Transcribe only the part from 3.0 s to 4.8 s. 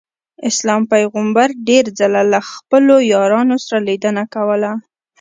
یارانو سره لیدنه کوله.